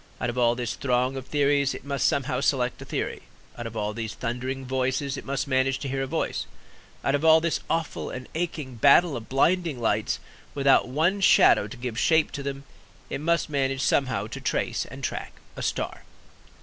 [0.19, 3.21] Out of all this throng of theories it must somehow select a theory;
[3.55, 6.47] out of all these thundering voices it must manage to hear a voice;
[7.03, 10.19] out of all this awful and aching battle of blinding lights,
[10.55, 12.63] without one shadow to give shape to them,
[13.11, 16.01] it must manage somehow to trace and to track a star.